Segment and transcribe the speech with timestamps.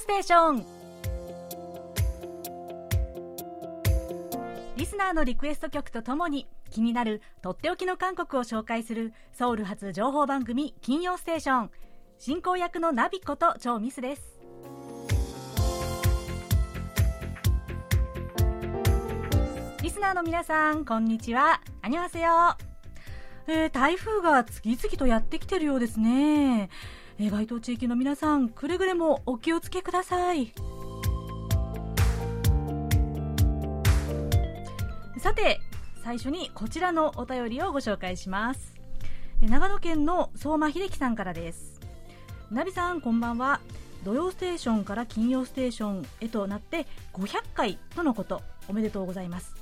[0.00, 0.64] ステーション。
[4.76, 11.70] リスナーのリクエスト曲とともに気になるとっておきの韓国を紹介するソウル発情報番組金曜ステーション。
[12.18, 14.22] 進行役のナビこと超ミスです。
[19.82, 21.60] リスナーの皆さんこんにちは。
[21.82, 22.56] アニョハセヨ
[23.46, 26.70] えー、台風が次々とやってきてるようですね、
[27.22, 30.54] えー、該当地域の皆さんくれぐれもお気をつけください。
[35.18, 35.60] さて
[36.02, 38.74] 最初にこちらのお便りをご紹介します。
[39.42, 41.78] 長野県の相馬秀樹さんからです。
[42.50, 43.60] ナビさんこんばんは。
[44.02, 49.54] 土曜ステーションから金曜ステーションへとなって500回とのことおめでとうございます。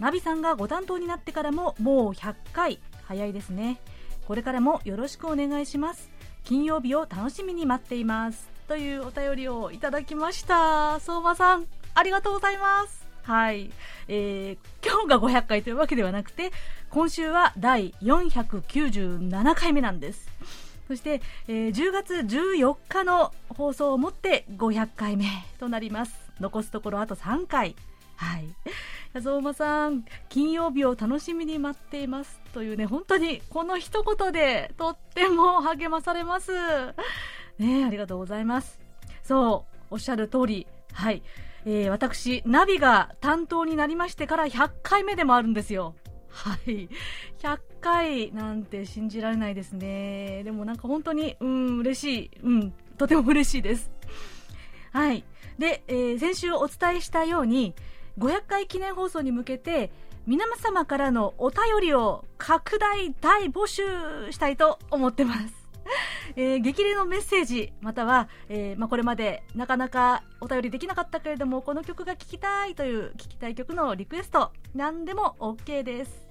[0.00, 2.80] ナビさんがご担当になってからももう100回。
[3.04, 3.78] 早いですね。
[4.26, 6.15] これからもよろしくお願いします。
[6.46, 11.00] 金曜日を楽しみに待っていますというお便りをいただきました。
[11.00, 13.04] 相馬さんありがとうございます。
[13.24, 13.72] はい、
[14.06, 16.52] えー、今日が500回というわけではなくて
[16.88, 20.28] 今週は第497回目なんです。
[20.86, 25.26] そして、えー、10月14日の放送をもって500回目
[25.58, 26.14] となります。
[26.38, 27.74] 残すところあと3回。
[28.16, 28.54] はい
[29.20, 36.52] 相馬さん金曜日を楽しみに待っていますというね本当にこの一言でとっても励まされます
[37.58, 38.80] ねありがとうございます
[39.22, 41.22] そうおっしゃる通りはい
[41.68, 45.96] えー、私、ナビが担当になりましてから100回目でもあるんですよ。
[46.28, 46.88] はい。
[47.40, 50.44] 100回なんて信じられないですね。
[50.44, 52.30] でもなんか本当に、うん、嬉しい。
[52.44, 53.90] うん、とても嬉しいです。
[54.92, 55.24] はい。
[55.58, 57.74] で、えー、先週お伝えしたように、
[58.18, 59.90] 500回記念放送に向けて、
[60.26, 63.82] 皆様からのお便りを拡大大募集
[64.32, 65.54] したいと思ってます。
[66.34, 76.26] えー、激励のメッセージ、または、えー、まあ、これまでなかなかお便りできなかったけれども、この曲が聴きたいという聴きたい曲のリクエスト、何でも OK です。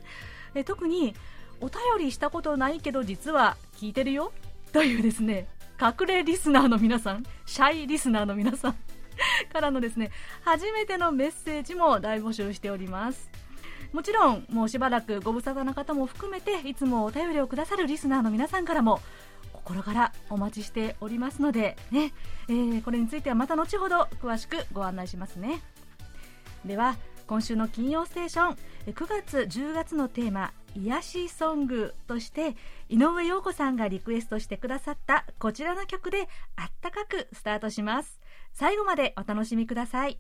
[0.54, 1.16] えー、特に、
[1.62, 4.34] お便りしたことないけど実は聞いてるよ
[4.72, 5.48] というですね、
[5.82, 8.76] 隠れリスナーの皆さん、シャイリスナーの皆さん、
[9.52, 10.12] からのですね、
[10.44, 13.30] 初めてのメッセージも大募集しております。
[13.94, 19.02] もちろん、もうしばらくご無沙汰な方も含めて、いつもお便りをくださるリスナーの皆さんからも、
[19.54, 22.14] 心からお待ちしておりますので、ね、
[22.50, 25.62] えー、これについてはまた後ほど詳しくご案内しますね。
[26.66, 32.56] では、今週の金曜ステーション、9月、10月のテーマ、癒しソングとして
[32.90, 38.20] 井上陽子さんがリクエストしてくださったこちらの曲であったかくスタートします
[38.56, 40.18] 最後までお楽しみください。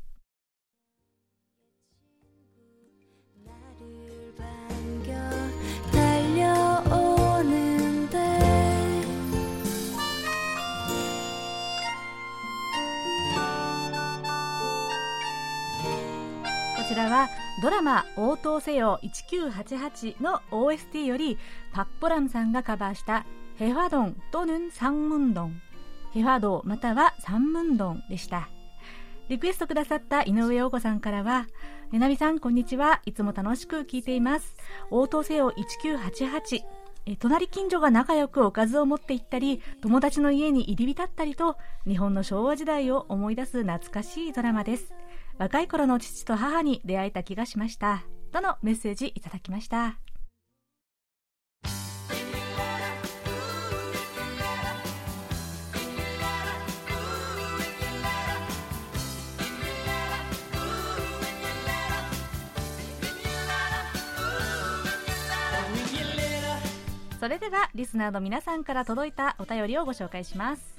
[16.78, 17.30] こちらは
[17.64, 21.38] ドラマ「応答せよ1988」の OST より
[21.74, 23.26] パッポラムさんがカバーした
[23.58, 25.62] 「ヘファドンとヌンサンムンドン」
[26.16, 28.48] ヘファドまたは三文丼でした。
[29.28, 31.46] リクエストくださった井上陽子さんからは、
[31.92, 33.02] えなみさん、こんにちは。
[33.06, 34.56] いつも楽しく聞いています。
[34.92, 36.64] 応答せよ1988。
[37.20, 44.94] 隣近所が仲良くおかずを持って行ったり、友達の家に入り浸ったりと、日本の昭和時代を思い出す懐かしいドラマです。
[45.38, 48.06] 若い頃の父と母に出会えた気がしました。
[48.32, 50.00] とのメッセージいただきました。
[67.26, 70.76] それではリスナーの皆さんから届いたお便りをご紹介します、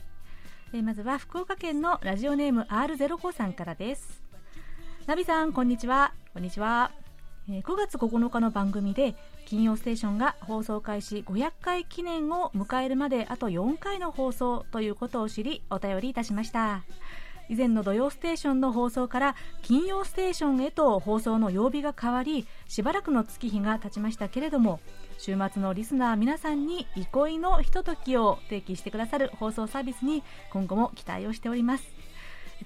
[0.73, 4.23] えー、まずは福岡県のラジオネーム R05 さんからです。
[5.07, 6.15] ナビさんこんにちは。
[6.33, 6.93] こんにちは、
[7.49, 16.85] えー、9月9日の番組で金曜ステーションが放送開始500回記念を迎えるまであと4回の放送ということを知りお便りいたしました。
[17.49, 24.79] 以前の土曜ステーションの放送から金曜ステーションへと放送の曜日が変わりしばらくの月日が経ちましたけれども
[25.19, 31.85] 週末のリスナー皆さんに憩いのひとときを提起してくださる放送サービスに今後も期待をしております。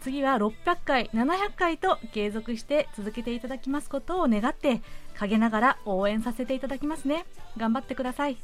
[0.01, 0.53] 次は600
[0.85, 4.83] 回700回と継続して続けていただきますことを願って
[5.17, 7.25] 陰ながら応援させていただきますね。
[7.57, 8.37] 頑張ってください。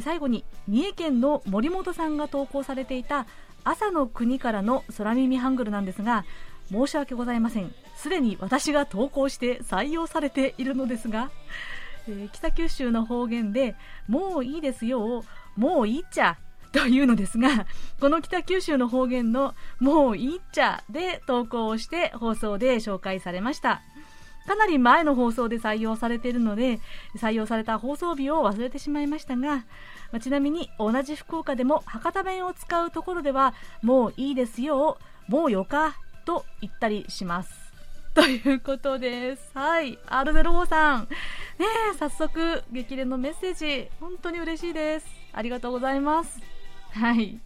[0.00, 3.26] 最後に三重県の森本さんが投稿されていた
[3.64, 6.24] 朝の国からの空耳ハングルなんですが
[6.70, 7.74] 申し訳ございません。
[7.96, 11.30] すでに私が投稿して採用されているのですが、
[12.08, 13.74] えー、北九州の方言で
[14.08, 15.24] もういいですよ
[15.56, 16.36] もういいっちゃ
[16.74, 17.66] というのですが、
[18.00, 23.80] この北九州の方言のもういいっちゃで投稿をして放送で紹介されました。
[24.44, 26.80] かなり前の放送で採用されているので、
[27.16, 29.64] 採用された放送日を忘れてしまいましたが、
[30.10, 34.98] まちなみに同じ福岡でも博多弁を使うところでは、もういいですよ、
[35.28, 37.63] もうよか、と言ったりします。
[38.16, 39.50] ということです。
[39.54, 39.98] はい。
[40.06, 41.08] R05 さん。
[41.58, 41.66] ね
[41.98, 45.06] 早速、激励のメッセージ、本当に嬉しいです。
[45.32, 46.40] ありがとうございます。
[46.92, 47.40] はい。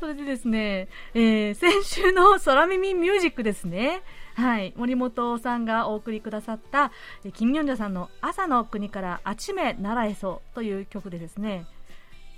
[0.00, 4.02] それでですね、えー、先週の空耳ミュージックですね。
[4.34, 4.74] はい。
[4.76, 6.90] 森本さんがお送りくださった、
[7.24, 11.64] え金明者さんの朝の国からあちめならえそという曲でですね、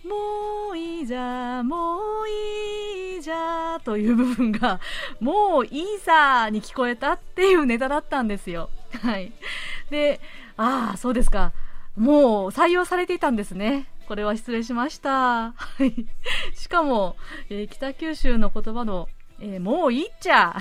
[0.09, 4.81] もういいじゃ、もういいじゃという部分が、
[5.21, 8.71] もういいさに聞こえたっていうネタだったんですよ。
[9.03, 9.33] はい。
[9.91, 10.21] で、
[10.57, 11.53] ああ、そうですか。
[11.97, 13.87] もう採用されていたんですね。
[14.07, 15.11] これは失礼しました。
[15.11, 16.07] はい。
[16.55, 17.17] しかも、
[17.51, 19.09] えー、北九州の言葉の、
[19.41, 20.57] えー、もういいっちゃ。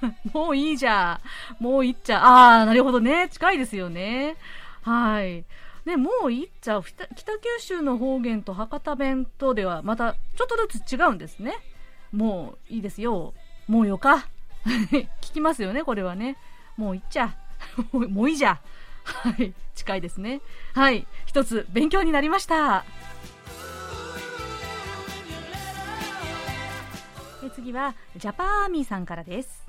[0.32, 1.20] もういいじゃ。
[1.58, 2.24] もういいっちゃ。
[2.24, 3.28] ああ、なるほどね。
[3.28, 4.36] 近いですよね。
[4.82, 5.44] はい。
[5.86, 7.14] ね、もういっちゃう北九
[7.60, 11.54] 州の方言と博多弁とではまたちょっとずつ違うんですね。
[12.12, 13.34] もういいですよ。
[13.68, 14.26] もうよか。
[15.22, 16.36] 聞きますよね、これはね。
[16.76, 17.36] もういっちゃ。
[17.92, 18.60] もういいじゃ。
[19.04, 20.40] はい、近いですね。
[20.74, 22.84] はい、一つ勉強になりました。
[27.56, 29.65] 次はジャパーミーさんからです。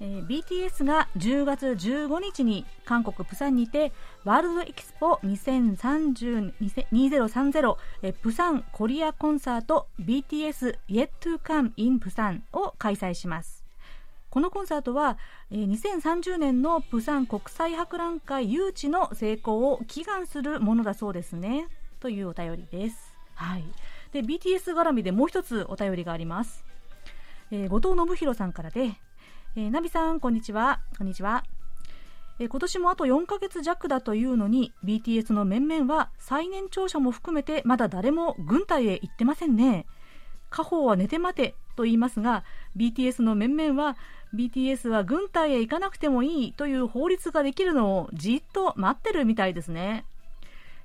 [0.00, 3.92] えー、BTS が10月15日に韓国プサンにて
[4.24, 6.52] ワールドエキスポ2030
[6.92, 13.64] 2030、えー、プサンコリアコンサート BTS Yet to Come in プサンを開催します。
[14.30, 15.16] このコンサートは、
[15.52, 21.68] えー、2030年のプサン国際博覧会誘致の成功を祈願するものだそうですね。
[22.00, 23.14] というお便りです。
[23.34, 23.64] はい。
[24.14, 26.64] で BTS 絡みでもう一つお便りがあります、
[27.50, 28.92] えー、後藤信弘さんからで
[29.56, 30.80] えー、ナビさん、こんにちは。
[30.98, 31.44] こんにちは。
[32.40, 39.86] えー、今年もあと4ヶ月弱だというのに、BTS の面々は最年長者も含めてまだ誰も軍隊へ行ってませんね。
[40.50, 42.42] 家宝は寝て待てと言いますが、
[42.76, 43.96] BTS の面々は、
[44.34, 50.04] BTS は軍隊へ行かなくてもいいという法律ができるのをじっと待ってるみたいですね。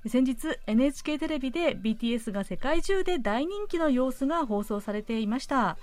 [0.06, 5.76] 先日 NHK テレビで BTS が世界中で大人気の様子が放送されていました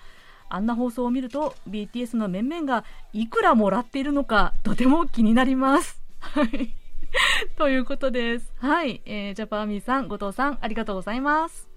[0.49, 2.83] あんな放送を見ると BTS の面々が
[3.13, 6.01] いくらもらっているのかとても気になります。
[6.19, 6.75] はい。
[7.57, 8.51] ということです。
[8.57, 9.01] はい。
[9.05, 11.67] えー、ジャパーミーさん、後藤さん、ありがとうございます。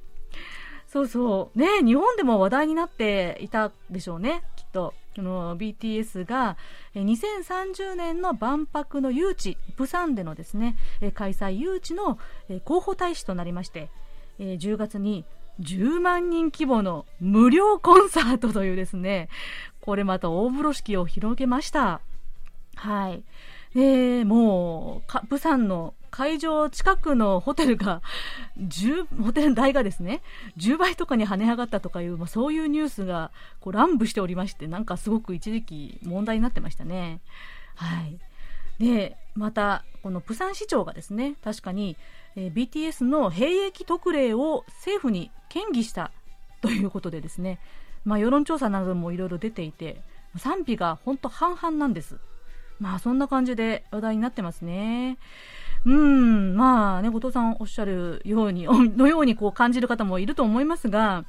[0.87, 1.59] そうそう。
[1.59, 4.95] ね日本でも話題になっていたでしょうね、きっと。
[5.15, 6.57] この BTS が
[6.95, 10.77] 2030年の万博の誘致、プサンでのですね、
[11.15, 12.19] 開催誘致の
[12.65, 13.91] 候補大使となりまして、
[14.39, 15.25] 10月に
[15.61, 19.29] 10万人規模の無料コンサートというですね、
[19.81, 22.00] これまた大風呂敷を広げました。
[22.76, 23.23] はい。
[23.75, 28.02] で、もう、プサンの会場近くのホテルが、
[28.58, 30.23] 10、ホテル代がですね、
[30.56, 33.31] 10倍とかに跳ね上がったとかいう、まあ、そういうニュースが
[33.61, 37.20] こう乱舞しておりまして、なんかすごく一時期問題になってましたね。
[37.76, 38.19] はい。
[38.79, 41.97] で、また、このプサン市長がですね、確かに、
[42.37, 46.13] えー、BTS の兵役特例を政府に県議した
[46.61, 47.59] ということでですね、
[48.05, 50.03] まあ、世論調査などもいろいろ出ていて、
[50.37, 52.19] 賛否が本当半々なんです。
[52.79, 55.19] まあそんな感じで話題になってますね。
[55.85, 58.65] うん、まあね、後藤さんおっしゃるように、
[58.97, 61.25] のようにこう感じる方もいると思いますが、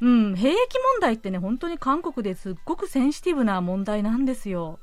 [0.00, 0.56] うん、兵役
[0.92, 4.80] 問題ってね、本当に韓国ですっごくセンシティブな問題なんですよ。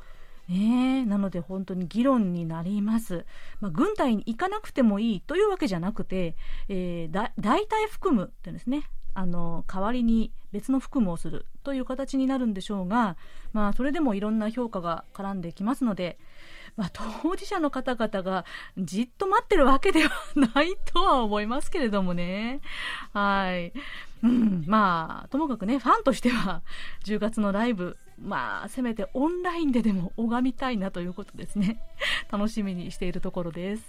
[0.50, 3.26] ね、なので本当に議論になります。
[3.62, 6.36] まあ、軍隊に行かなくてもいいというわけじゃなくて、
[6.68, 13.16] えー、だ代替服務ってですね、あの代わりに別の服務をするという形になるんでしょうが、
[13.54, 16.18] まあ、それでもいろんな評価が絡んできますので、
[16.78, 18.46] まあ、当事者の方々が
[18.78, 22.62] じっと待ってるわけではないとは思いますけれどもね。
[23.14, 23.74] はい。
[24.24, 26.62] うん、まあ、ともかくね、ファンとしては、
[27.06, 31.82] 10月のライブ、まあ、せめてオンラインででも拝みたいなということですね。
[32.32, 33.84] 楽しみにしているところです。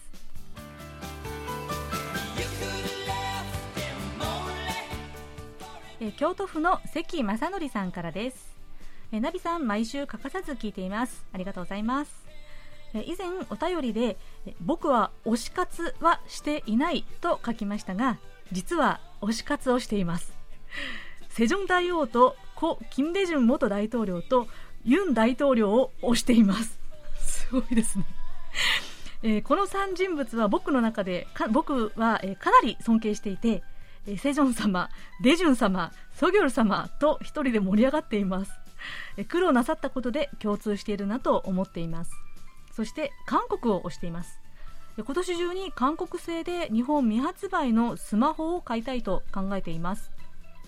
[6.02, 8.56] え京都府の関正則さんからです。
[9.12, 11.26] えナビさん、毎週欠かさず聞いています。
[11.32, 12.25] ありがとうございます。
[12.94, 14.16] え以前お便りで、
[14.60, 18.18] 僕は推し活はしていないと書きましたが、
[18.50, 20.32] 実は推し活をしています。
[21.28, 24.47] セジョン大王と故金大中元大統領と
[24.85, 26.79] ユン大統領を推しています。
[27.19, 28.05] すごいですね。
[29.23, 33.62] えー、この3人物は僕の中でか僕は、えー、かなり尊敬していて、
[34.07, 34.90] えセジョン様、
[35.23, 38.52] デジュン様、ソギョル様と一人で盛り上がっています。
[39.17, 42.12] え苦労なさったことで共通しているなと思っています。
[42.73, 44.38] そして韓国を推しています。
[44.97, 50.11] 今年中に韓国製で日本未発売のスマホを買いたいと考えています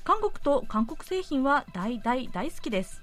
[0.04, 3.02] 韓国と韓国製品は大大大好きです。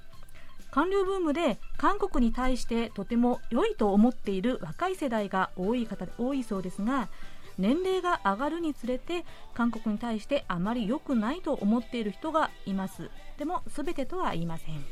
[0.72, 7.10] 韓流ブームで韓国に対してとても良いと思っている若い世代が多い方多いそうですが
[7.58, 9.26] 年齢が上がるにつれて
[9.56, 13.10] 韓国に対してあまり良くないと思っている人がいます。
[13.38, 14.86] でも全てとは言いません。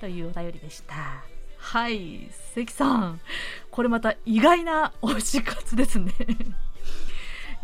[0.00, 0.94] というお便りでした。
[1.58, 3.20] はい関さん。
[3.70, 6.12] これまた意外な推し活ですね。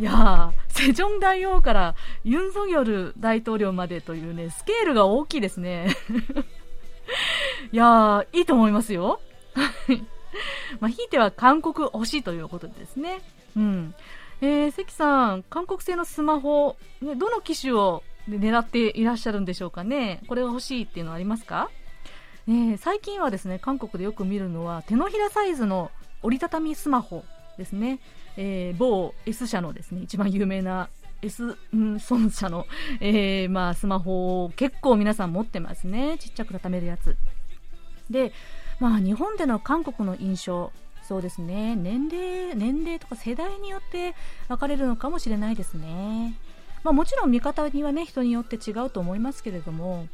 [0.01, 5.95] いや、セジョン大王からユン・ソギョル大統領までというね、スケールが大きいですね。
[7.71, 9.21] いや、いいと思いますよ。
[10.81, 13.21] まあ、ひいては韓国推しということですね。
[13.55, 13.95] うん。
[14.41, 20.23] えー、関さん、韓国製のスマホ、ね、どの機種を狙っていらっしゃるんでしょうかね。
[20.29, 21.69] これが欲しいっていうのはありますか？
[22.47, 25.91] ね、最近はですね、韓国でよく見るのは手のひらサイズの
[26.23, 27.23] 折りたたみスマホ
[27.59, 28.01] ですね。
[28.37, 30.89] えー、某 S 社のですね、一番有名な
[31.23, 32.67] S、うん、孫社の、
[33.01, 36.17] えー、まあ、スマホを結構皆さん持ってますね。
[36.19, 37.17] ちっちゃく畳めるやつ。
[38.09, 38.33] で、
[38.79, 40.73] まあ、日本での韓国の印象、
[41.03, 44.15] そうですね、年齢、年齢とか世代によって
[44.49, 46.35] 分かれるのかもしれないですね。
[46.83, 50.09] まあ、もちろん見方にはね、人によって違うと思いますけれども、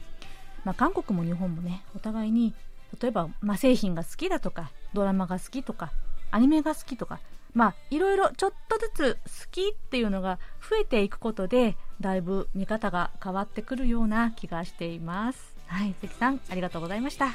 [0.64, 2.54] まあ、韓国も日本もね、お互いに、
[3.00, 5.92] 例えば、まあ、製品が好きだとか、ドラマが好きとか、
[6.32, 7.20] アニメが好きとか、
[7.56, 15.56] まあ、いろいろちょっとずつ好きっていうのが増えていくことで、だいぶ見方が変わってくるような気がしています。
[15.66, 17.30] はい、関さん、ありがとうございました。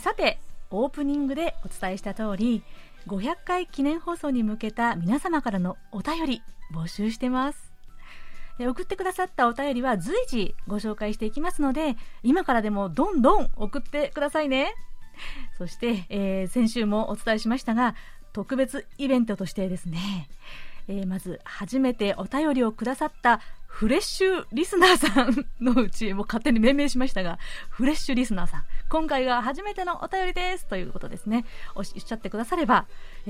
[0.00, 2.64] さて、オープニングでお伝えした通り、
[3.06, 6.42] 500回記念放送に向けた皆様からのお便り
[6.74, 7.67] 募集してます。
[8.66, 14.74] 送ってくださったお便りは随時ご紹介していきますので、今からでもどんどん送ってくださいね。
[15.56, 17.94] そして、えー、先週もお伝えしましたが、
[18.32, 20.28] 特別イベントとしてですね、
[20.88, 27.38] えー、まず初めてお便りをくださったフレッシュリスナーさんのうち、もう勝手に命名しましたが、
[27.68, 31.44] フレッシュリスナーさん、今回が初めてのお便りですということですね。
[31.74, 32.86] おっしゃってくだされば、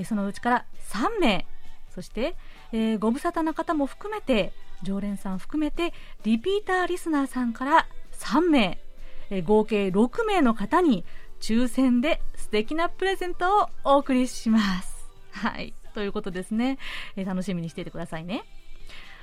[0.06, 1.46] そのうちから3名、
[1.94, 2.36] そして、
[2.72, 5.92] えー、ご無沙汰な方も含めて、常連さん含めて、
[6.24, 8.78] リピーターリスナーさんから3名、
[9.30, 11.04] えー、合計6名の方に、
[11.40, 15.08] 抽選で素敵なプレゼントをお送りします。
[15.30, 15.72] はい。
[15.94, 16.78] ということですね。
[17.16, 18.44] えー、楽しみにしていてくださいね。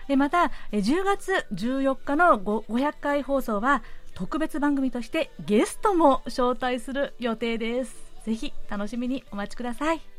[0.08, 3.84] でまた、え10月14日の500回放送は、
[4.14, 8.14] 特別番組としてゲストも招待する予定です。
[8.24, 10.15] ぜひ楽しみにお待ちください。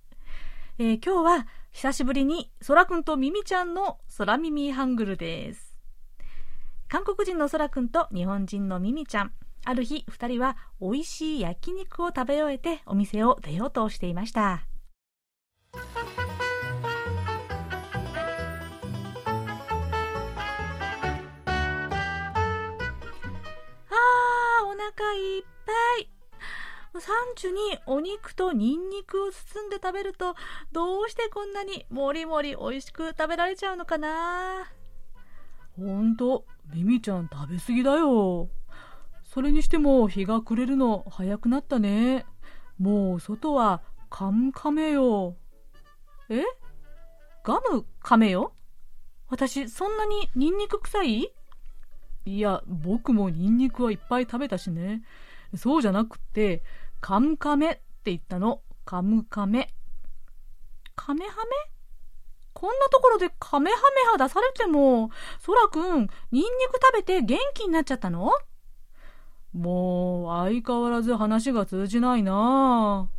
[0.78, 5.78] えー、今日は久しぶりに空くんとミミちゃんの空耳ハングルです。
[6.90, 9.34] 韓国人の空くんと日本人のミミちゃん。
[9.64, 14.66] ある日、二人は美味しい焼肉を食べ終えてお店を出ようとしていました。
[24.72, 27.02] お腹いっぱい。
[27.02, 30.36] サンチュにお肉とニンニクを包んで食べると、
[30.72, 34.72] どうしてこんなにもりもり美味しく食べられちゃうのかな？
[35.76, 38.48] ほんと、ミミちゃん食べ過ぎだよ。
[39.34, 42.26] それにしても日が暮れるの早くなったね。
[42.78, 45.36] もう外はカムカメよ。
[46.30, 46.44] え？
[47.44, 48.54] ガムカメよ？
[49.28, 51.34] 私そんなにニンニク臭い？
[52.26, 55.04] いや、僕もニンニクはいっぱい食べたしね。
[55.56, 56.64] そうじゃなくて、
[57.00, 58.62] カムカメって言ったの。
[58.86, 59.74] カムカメ。
[60.96, 61.72] カメハメ？
[62.54, 65.10] こんなところでカメハメハ出されても、
[65.40, 65.84] そらくん、
[66.32, 68.32] ニンニク食べて元気になっちゃったの？
[69.54, 73.10] もう、相変わらず話が通じないな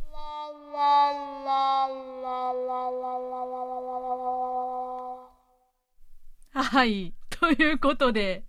[6.53, 7.13] はい。
[7.43, 8.45] ということで、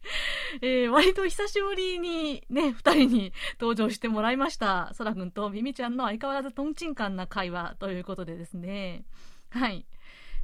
[0.62, 4.92] えー、割と久しぶりにね、二人に登場してもらいました。
[4.94, 9.04] そらくんとミミちゃんの相変わらずトンチンカンな会話ということでですね。
[9.50, 9.84] はい。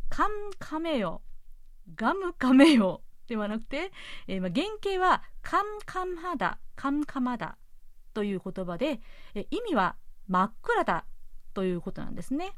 [0.08, 1.22] カンカメよ。
[1.94, 3.02] ガムカメよ。
[3.28, 3.92] ではなくて、
[4.26, 7.56] えー、まあ、原型はカンカンハダ、カンカマダ
[8.14, 9.00] という言葉で、
[9.36, 9.94] え意味は
[10.26, 11.04] 真っ暗だ
[11.54, 12.50] ということなんですね。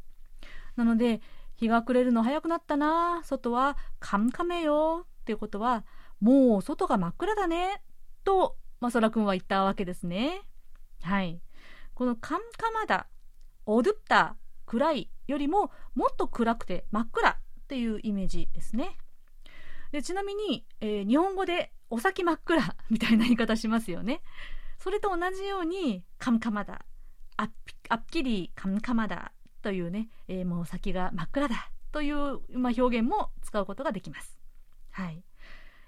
[0.74, 1.20] なので、
[1.56, 5.84] 日が暮れるの早くなったな、外はカムカメよっていうことは、
[6.20, 7.82] もう外が真っ暗だね、
[8.24, 10.42] と、まそらくんは言ったわけですね。
[11.02, 11.40] はい。
[11.94, 13.06] このカムカマダ、
[13.64, 14.36] おどった、
[14.72, 17.36] 暗いよりももっと暗くて真っ暗っ
[17.68, 18.96] ていうイメージですね。
[19.90, 24.22] でちなみに、えー、日本語でお先真っ暗みたいな言い方しますよね。
[24.78, 26.84] それと同じように、カムカマダ、
[27.36, 27.52] あっ
[27.88, 34.41] あっきりカムカマダというね、えー、もう先が真っ暗だという、まあ、表現も使うことができます。
[34.92, 35.22] はい。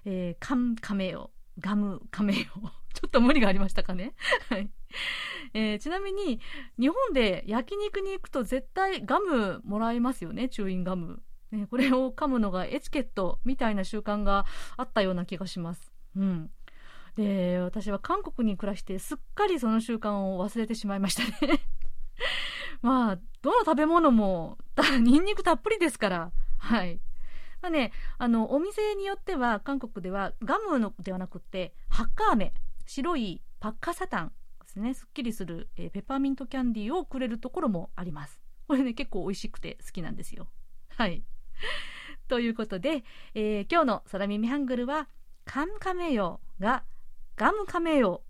[0.05, 2.67] えー、カムカメオ、ガムカメオ。
[2.95, 4.13] ちょっと無理がありましたかね。
[4.49, 4.69] はい。
[5.53, 6.39] えー、ちなみに、
[6.79, 11.21] 日本で焼肉に行くと絶対ガムもらえますよね、チューインガム。
[11.51, 14.45] ね、これを噛むのがエチケットみたいな習慣が
[14.77, 15.91] あったような気がします。
[16.15, 16.51] うん。
[17.15, 21.61] で、私は韓国に暮らしてすっかりその習慣を忘れてしまいましたね
[22.81, 24.57] まあ、どの食べ物も、
[25.01, 26.31] ニンニクたっぷりですから。
[26.57, 26.99] はい。
[27.65, 32.53] まあね、あの、お店によっては、韓国ではガムのではなくて、ハッカー飴、
[32.85, 34.27] 白いパッカサタン
[34.61, 38.39] ですね、すっきりする、えー、ペパーミントキャンディーをくれるところもあります。
[38.67, 40.47] これね、結構美味しくて好きなんですよ。
[40.89, 41.23] はい。
[42.29, 43.03] ということで、
[43.33, 45.09] えー、今日の空耳ハングルは、
[45.45, 46.83] カムカメヨが
[47.35, 48.21] ガムカメヨ、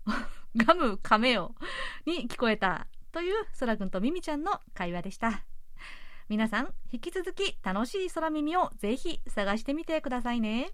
[0.56, 1.54] ガムカメヨ
[2.06, 5.44] に聞こえたという空くんとミミちゃんの会話でした。
[6.28, 10.72] 皆さん、引き続き楽しい空耳をぜひ探してみてくださいね。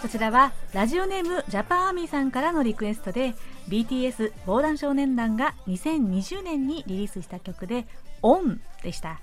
[0.00, 3.34] こちらはラジオネームジャパンアミさんからのリクエストで
[3.68, 7.86] BTS 防弾少年団が2020年にリリースした曲で
[8.22, 9.20] 「オン」でした。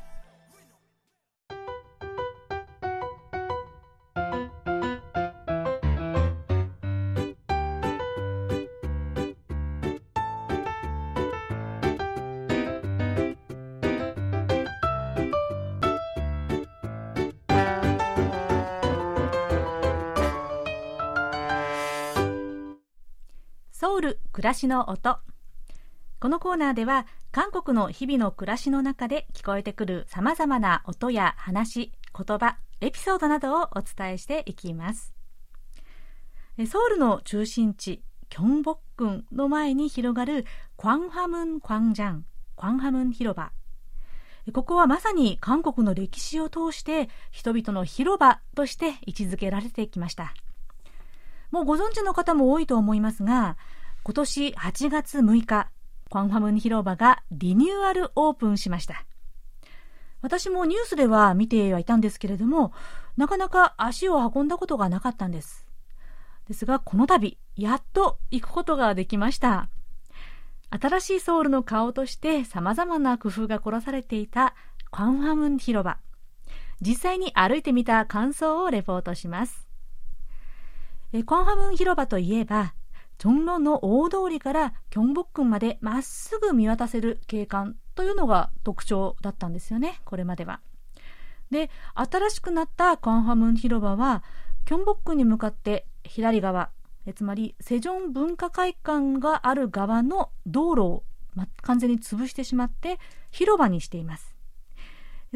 [24.40, 25.18] 暮らしの音。
[26.22, 35.14] このコーナーでは韓国の日々の暮らしの中で聞こえてくるさまざまな音や話言葉エピソードなどをお伝えしていきます。
[36.72, 40.46] ソウルの中心地キョンボックンの前に広がる
[40.78, 42.26] クワンハムン・クワンジャン。
[42.56, 43.52] クワンハムン広場。
[44.54, 50.34] ここはまさに韓国の歴史を通して人々の広場として位置づけられてきました。
[51.52, 53.58] もうご存知の方も多いと思いますが、
[54.10, 55.70] 今年8月6日、
[56.10, 59.06] クァンファムン広場がリニューアルオープンしました。
[60.24, 62.74] 私もニュースでは見てはいたんですけれども、
[63.18, 65.68] なかなか足を運んだことがなかったんです。
[66.48, 69.70] ですが、この度、やっと行くことができました。
[70.72, 74.56] 新しいソウルの顔として様々な工夫が凝らされていた
[74.90, 76.00] クァンファムン広場。
[76.82, 79.68] 実際に歩いてみた感想をレポートします。
[81.14, 82.74] えクォンハムン広場といえば、
[83.20, 90.62] チョンロンの大通りからキョンボックンまでまっすぐ見渡せる景観というのが特徴だったんですよね、これまでは。
[91.52, 94.24] で、新しくなったクォンハムン広場は、
[94.64, 96.70] キョンボックンに向かって左側、
[97.06, 101.04] えつまりセジョン文化会館がある側の道路を、
[101.36, 103.00] ま、完全に潰してしまって
[103.32, 104.34] 広場にしています。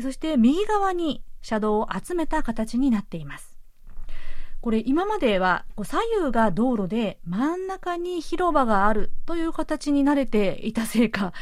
[0.02, 3.53] そして右側に車道を集めた形になっています。
[4.63, 11.34] これ今までは左右が道路で真ん中に広場があるという形に慣れていたせいか、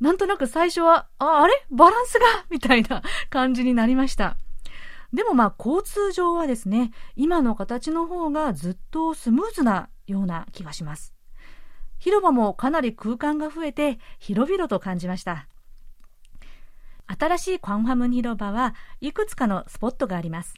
[0.00, 1.52] なんとなく最初は、 あ、あれ？
[1.70, 2.46] バランスが？
[2.48, 4.38] みたいな感じになりました。
[5.12, 11.12] でもまあ交通上はですね、今の形の方がずっとスムーズなような気がします。
[11.98, 15.48] 広場もかなり空間が増えて広々と感じました。
[17.06, 20.54] 新しいクワンハム広場はいくつかのスポットがあります。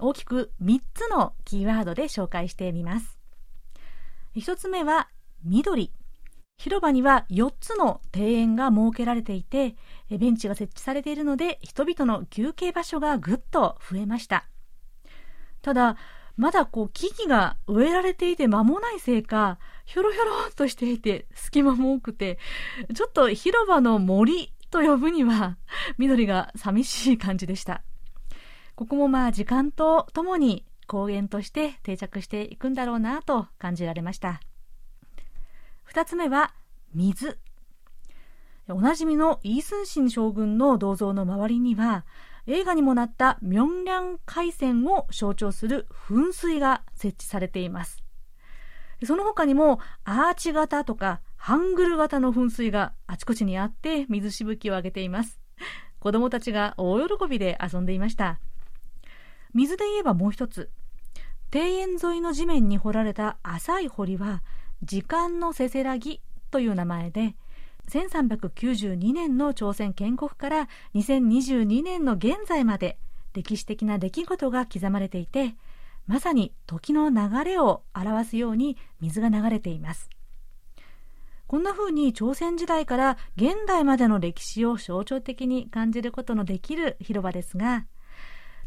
[0.00, 3.18] 大きく3つのキーワードで紹介してみます。
[4.36, 5.08] 1つ目は
[5.44, 5.92] 緑。
[6.58, 9.76] 広場には4つの庭園が設けられていて、
[10.10, 14.46] ベンチが設置されているので、人々の休憩場所がぐっと増えました。
[15.62, 15.96] ただ、
[16.36, 22.38] まだこう木々が植えられていて間もないせいか、ひょろひょろっとしていて隙間も多くて、
[22.94, 25.56] ちょっと広場の森と呼ぶには
[25.98, 27.82] 緑が寂しい感じでした。
[28.80, 34.40] ここもまあ時間とともに公園として定着していくんだろうなと感じられました。
[35.84, 36.54] 二つ目は
[36.94, 37.38] 水。
[38.70, 42.06] おなじみのイースンシン将軍の銅像の周りには
[42.46, 48.02] 映画にもなったミョンリャン海戦を象徴する噴水が設置されています。
[49.04, 55.38] その他にもアーチ型とかハングル型の噴水があちこちにあって水しぶきを上げています。
[55.98, 58.40] 子供たちが大喜びで遊んでいました。
[59.54, 60.70] 水で言えばもう一つ。
[61.52, 64.42] 庭園沿いの地面に掘られた浅い堀は
[64.84, 67.34] 時間のせせらぎという名前で
[67.88, 72.98] 1392年の朝鮮建国から2022年の現在まで
[73.34, 75.56] 歴史的な出来事が刻まれていて
[76.06, 80.08] まさに時の流れを表すように水が流れています
[81.48, 87.86] こんな風に朝鮮時代から現代までの歴史を象徴的に感じることのできる広場ですが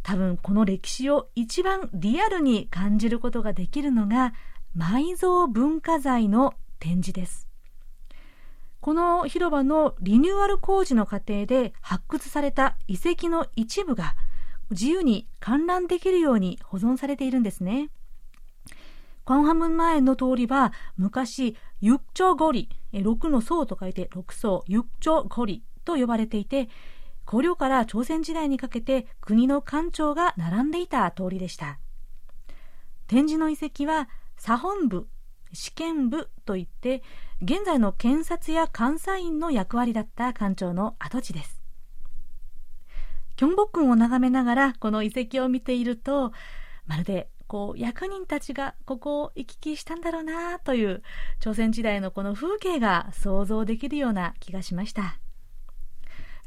[0.04, 4.34] 多分この歴史を一番リアルに感じることができるのが
[4.78, 7.48] 埋蔵文化財の展示です
[8.84, 14.16] この広場のリニューアル工事の過程で発掘された遺跡の一部が
[14.72, 17.90] 自由に観覧できるように保存されているんですね。
[19.26, 26.68] カンハム前の通りは昔、ユッチョゴリ、6の層と書いて6層、ユッチョゴリと呼ばれていて、
[27.26, 31.80] 古領から朝鮮時代にかけて国の官庁が並んでいた通りでした。
[33.08, 35.08] 展示の遺跡は、左本部、
[35.54, 37.04] 試験部といって
[37.42, 41.62] 現在の検察や監査員の役割だった官庁の跡地です
[43.36, 46.32] キョンボッを眺めながらこの遺跡を見ていると
[46.86, 51.04] まるでこう役人たちがここを行き来したんだろうなという
[51.40, 55.18] 朝鮮時代のこの風景が想像できるような気がしました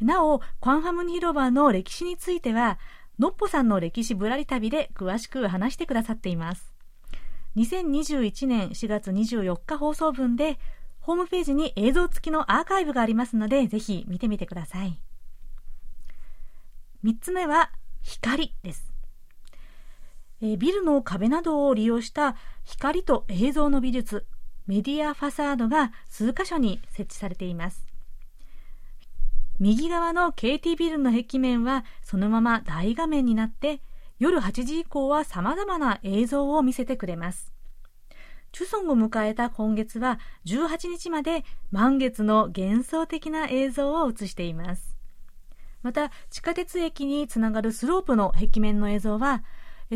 [0.00, 2.78] なおクァンハム広場の歴史については
[3.18, 6.76] のっぽさんの歴史ぶらり旅で詳しく話してくださっています
[7.56, 10.59] 2021年4月24日放送分で、
[11.00, 15.00] ホームページに映像付きのアーカイブがありますので、ぜひ見てみてください。
[17.02, 17.70] 3つ目は、
[18.02, 18.92] 光です。
[20.42, 24.26] えビルの壁などを利用した光と映像の美術、
[24.66, 27.86] メディアファサードが数箇所に設置されています。
[29.58, 33.80] 右側の KT ビルの壁面はそのまま大画面になって
[34.18, 37.52] 夜8時以降は様々な映像を見せてくれます。
[38.52, 44.96] チュソンを迎えた今月は18日まで満月の幻想的な映像を映しています。
[45.82, 49.44] また、地下鉄駅につながるスロープの壁面の映像は、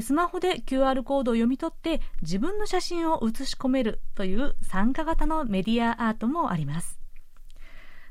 [0.00, 6.99] スマホで QR コードを読み取って自分の写真を写し込めるという参加型のメディアアートもあります。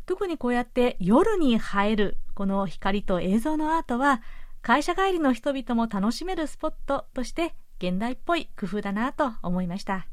[0.09, 4.23] 特にこうやって夜に映えるこの光と映像のアートは
[4.63, 10.07] 会社帰りの人々も楽しめるスポットとして現代っぽい工夫だなと思いました。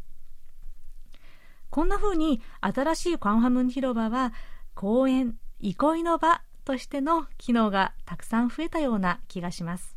[1.70, 4.34] こんな風に新しいクァンハムン広場は
[4.74, 9.96] 公園憩いの場としての機能がたくさん増えたような気がします。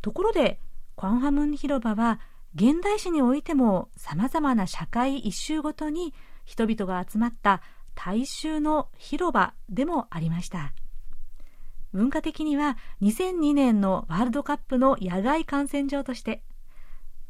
[0.00, 0.58] ところで
[0.96, 2.18] クァンハムン広場は
[2.56, 6.12] 現代史においても様々な社会一周ごとに
[6.44, 7.62] 人々が集まった
[7.94, 10.72] 大衆の広場でもありました
[11.92, 16.42] 文化的には2002年のワールドカップの野外観戦場として、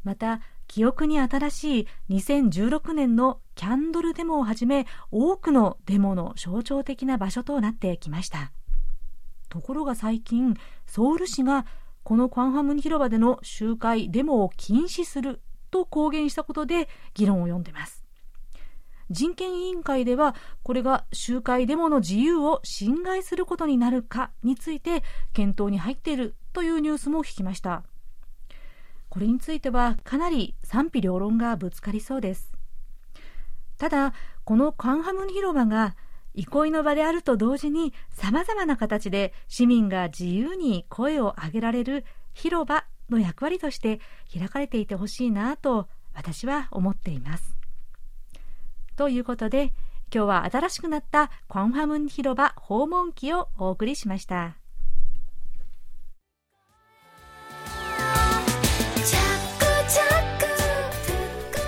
[0.03, 8.51] また記憶に新しい2016年のキャンドルデモをはじめ多くのデモの象徴的な場所となってきました。
[9.49, 10.55] ところが最近、
[10.87, 11.65] ソウル市が
[12.03, 18.02] このクァンハムニ広場での集会、デモを禁止すると公言したことで議論を読んでます。
[19.09, 27.83] 人権委員会ではこれが集会デモの自由を侵害することになるかについて検討に入っているというニュースも聞きました。
[29.09, 32.51] これについてはかなり賛否両論がぶつかりそうです。
[33.77, 34.13] ただ
[34.43, 35.95] このカンハムン広場が
[36.33, 43.99] 憩いの場であると同時に様々な形で市民が自由に声を上げられる広場の役割として
[44.33, 47.62] 開かれていてほしいなと私は思っています。
[48.95, 49.73] ということで、
[50.13, 54.57] 今日は新しくなったクォンハムン広場訪問記をお送りしました。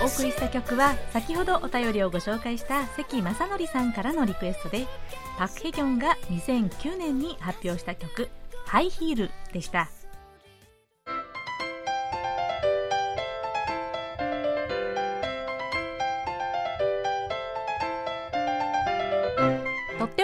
[0.06, 4.86] お送りした曲は先ほどお便りをご紹介した関正則さんからのリクエストで
[5.40, 8.30] パク・ヘギョンが2009年に発表した曲
[8.68, 9.90] 「ハイヒール」でした。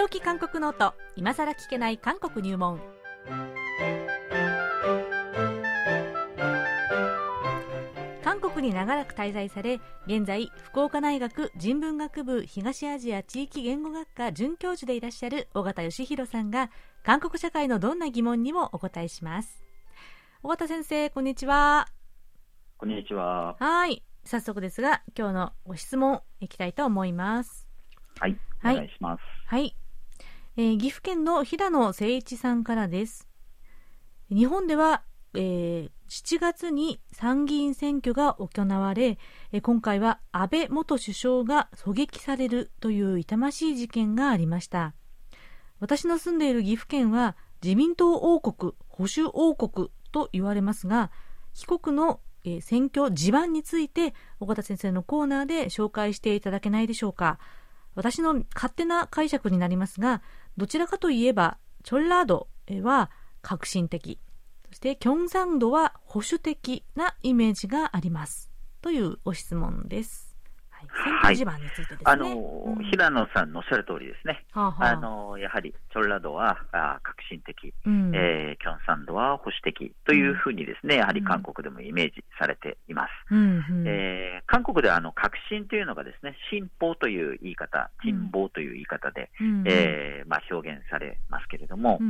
[0.02, 2.80] っておき韓国ノート今さら聞けない韓国入門。
[8.24, 16.70] 韓国に長らく滞在され現在福岡大学人文学部東アジア地域言語学科准教授でいらっしゃる尾形義弘さんが
[17.04, 19.62] 韓国社会のどんな疑問にもお答えします。
[20.42, 21.86] 尾形先生こんにちは。
[22.76, 23.56] こんにちは。
[23.60, 24.02] はい。
[24.24, 27.68] 早速ですが今日のご質問いきたいと思います。
[28.18, 28.74] はい、はい。
[28.74, 29.22] お願いします。
[29.46, 29.76] はい、
[30.54, 33.26] えー岐阜県の平野誠一さんからです。
[34.28, 35.02] 日本では、
[35.34, 39.18] えー7月に参議院選挙が行われ、
[39.62, 44.92] 今回は安倍元首相が狙撃されるという痛ましい事件がありました。
[45.80, 51.10] 私の住んでいる岐阜県は自民党王国保守王国と言われますが
[51.54, 52.20] 被告の、
[52.60, 57.38] 選挙地盤について尾形先生のコーナーで紹介していただけないでしょうか。
[57.94, 60.22] 私の勝手な解釈になりますが
[60.56, 62.48] どちらかといえばチョンラード
[62.82, 63.10] は
[63.40, 64.18] 革新的。
[64.68, 68.50] そしてキョンサンドは保守的なイメージがあります。
[68.80, 70.31] というご質問です、
[71.02, 72.26] はい、選挙地盤についてですね、あの、
[72.78, 72.84] うん。
[72.84, 74.44] 平野さんのおっしゃる通りですね。
[74.52, 78.12] はあの、やはり、チョンラドはあ革新的、うん。
[78.14, 83.34] えーキョンサンドは保守的というふうにですね、やはり韓国でもイメージされています。
[83.34, 83.36] う
[83.86, 92.04] えー韓国ではあの革新というのがですね、進歩という言い方、進歩という言い方で、うんえーまあ、表現されますけれども、う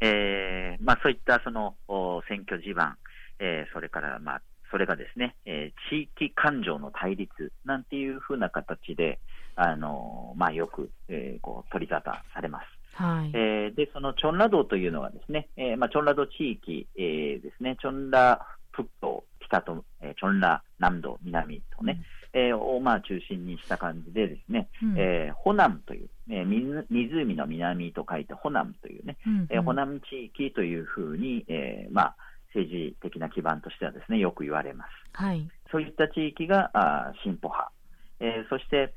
[0.00, 2.96] えーまあ、そういったそのお選挙地盤、
[3.38, 9.18] えーそれから、まあ、それがですね、えー地域感情の対立なんていうふうな形で、
[9.56, 12.66] あのまあ、よく、えーこう取り沙汰されます。
[12.94, 13.30] はい。
[13.34, 22.02] えーで、そのチョンラ道というのがですね、えーまあ、チョンラ道地域、えーですね、チョンラ北東、北と、えーチョンラ南道、南とね、
[22.32, 24.94] えーをまあ中心にした感じでですね、うん。
[24.98, 29.46] えーホナムという、えー湖湖の南と書いてホナムというね、うん。
[29.50, 32.16] えーホナム地域というふうに、えーまあ、
[32.58, 34.90] 政治的な基盤としてはですね、よく言われます。
[35.12, 35.48] はい。
[35.70, 37.72] そういった地域があー進歩派。
[38.20, 38.94] えーそして、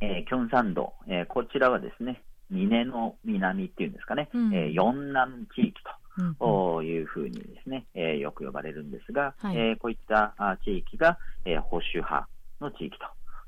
[0.00, 4.54] えーキョンサン道、えーこちらはですね、ミネの南っていうんですかね、うん。
[4.54, 5.74] えー四南地域
[6.38, 9.56] というふうにですね、えーよく呼ばれるんですが、はい。
[9.56, 12.28] えーこういったあ地域が、えー保守派
[12.60, 12.98] の地域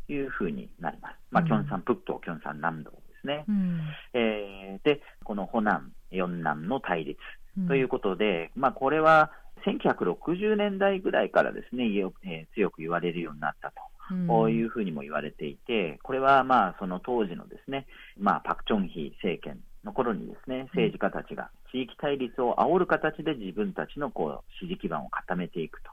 [0.08, 1.16] というふうになります。
[1.30, 1.48] まあ、うん。
[1.48, 3.44] キョンサン北東、キョンサン南道ですね。
[3.48, 3.80] うん
[4.14, 7.20] えーで、このホ南、四南の対立
[7.58, 9.30] うんということで、まあ、これは
[9.66, 13.74] 1960年代ぐらいからですね、よえー強く言われるようになったと。
[14.10, 17.86] うんこういうふうにも言われていて、これはまあその当時のですね、
[18.18, 25.90] まあ、パク・チョンヒ政権の頃にですね、政治家たちが地域対立を煽る形で自分たちのこう支持基盤を固めていくと。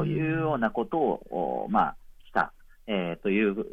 [0.00, 1.96] ういうようなことを、おまあ、
[2.86, 3.66] えーという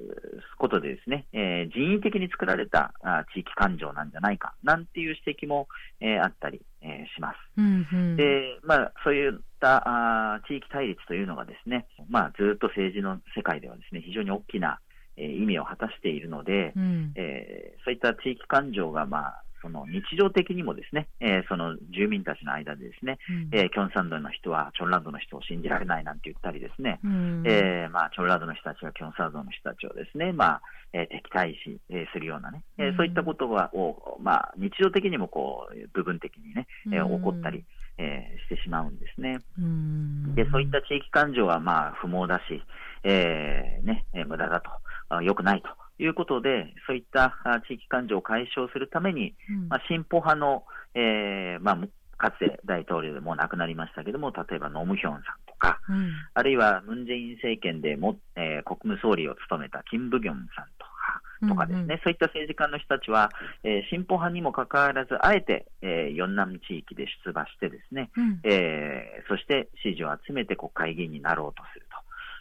[0.57, 5.67] ことでですね、えー人為的に作られたあ地域感情なんじゃないか、なんていう指摘も、
[5.99, 7.35] えーあったり、えーします。
[7.57, 14.79] うんうんで、まあ、そういったあー地域対立というのがですね、まあ、ずっと政治の世界ではですね、非常に大きな、
[15.17, 23.49] えー意味を果たしているので、うんえーそういった地域感情が、まあ、その日常的にもですね、えーその住民たちの間でですね、うん。
[23.51, 27.43] えーキョンサンドの人はチョンランドの人を信じられないなんて言ったりですね、うん。
[27.45, 30.61] えーまあ、チョンラードの人たちがキョンサードの人たちをですね、まあ、
[30.93, 32.97] えー敵対視、えーするようなね、えーうん。
[32.97, 37.63] そういったことが、をまあ、日常的にもこう、部分的にね、え起こったり、
[37.97, 39.39] えーしてしまうんですね。
[39.59, 40.35] うん。
[40.35, 42.61] で、そういった地域感情は、まあ、不毛だし、
[43.03, 44.69] えーね、えー無駄だと、
[45.09, 49.67] あ良くないということで、そういったあ地域感情を解消するために、うん。
[49.69, 50.63] まあ、進歩派の、
[50.95, 51.77] えーまあ、
[52.17, 56.11] かつて大統領でもう亡くなりましたけども、例えばノムヒョンさんとか、うん。
[56.33, 60.91] あるいはムン・ジェイン政権でも、えー国務総理を務めたキム・ブギョンさんとか、
[61.49, 61.97] とかですね、うんうん。
[62.03, 63.31] そういった政治家の人たちは、
[63.63, 68.39] えー進歩派にもかかわらず、あえて、えー、四南地域で出馬してですね、うん。
[68.43, 71.85] えーそして支持を集めて国会議員になろうとする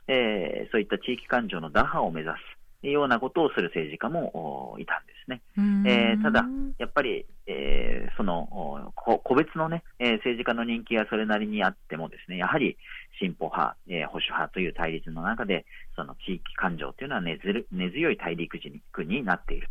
[0.06, 2.36] と、えーそういった地域感情の打破を目指す
[2.82, 5.42] ようなことをする政治家もおいたんですね。
[5.56, 6.44] うんえーただ
[6.78, 12.76] やっぱり、えーその個別のね、えー政治家の人気がそれなりにあってもですね、やはり
[13.20, 15.66] 進歩派、えー保守派という対立の中で、
[15.96, 19.68] その地域感情というのは根ずる根強い大陸軸になっている